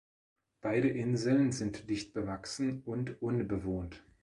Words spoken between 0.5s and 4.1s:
Beide Inseln sind dicht bewachsen und unbewohnt.